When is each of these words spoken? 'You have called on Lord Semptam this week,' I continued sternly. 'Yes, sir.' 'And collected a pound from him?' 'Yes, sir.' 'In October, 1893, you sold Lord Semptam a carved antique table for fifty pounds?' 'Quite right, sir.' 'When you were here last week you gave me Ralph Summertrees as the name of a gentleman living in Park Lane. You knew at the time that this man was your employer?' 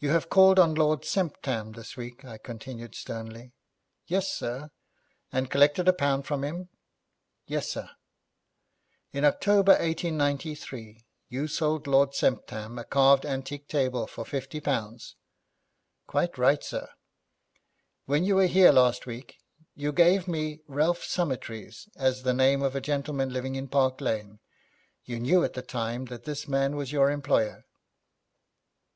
'You 0.00 0.08
have 0.10 0.28
called 0.28 0.58
on 0.58 0.74
Lord 0.74 1.02
Semptam 1.04 1.76
this 1.76 1.96
week,' 1.96 2.24
I 2.24 2.38
continued 2.38 2.96
sternly. 2.96 3.52
'Yes, 4.08 4.32
sir.' 4.34 4.70
'And 5.30 5.48
collected 5.48 5.86
a 5.86 5.92
pound 5.92 6.26
from 6.26 6.42
him?' 6.42 6.70
'Yes, 7.46 7.70
sir.' 7.70 7.90
'In 9.12 9.24
October, 9.24 9.74
1893, 9.74 11.06
you 11.28 11.46
sold 11.46 11.86
Lord 11.86 12.14
Semptam 12.16 12.80
a 12.80 12.84
carved 12.84 13.24
antique 13.24 13.68
table 13.68 14.08
for 14.08 14.24
fifty 14.24 14.58
pounds?' 14.60 15.14
'Quite 16.08 16.36
right, 16.36 16.64
sir.' 16.64 16.90
'When 18.06 18.24
you 18.24 18.34
were 18.34 18.46
here 18.48 18.72
last 18.72 19.06
week 19.06 19.36
you 19.76 19.92
gave 19.92 20.26
me 20.26 20.62
Ralph 20.66 21.04
Summertrees 21.04 21.88
as 21.96 22.24
the 22.24 22.34
name 22.34 22.60
of 22.60 22.74
a 22.74 22.80
gentleman 22.80 23.32
living 23.32 23.54
in 23.54 23.68
Park 23.68 24.00
Lane. 24.00 24.40
You 25.04 25.20
knew 25.20 25.44
at 25.44 25.52
the 25.52 25.62
time 25.62 26.06
that 26.06 26.24
this 26.24 26.48
man 26.48 26.74
was 26.74 26.90
your 26.90 27.08
employer?' 27.08 27.64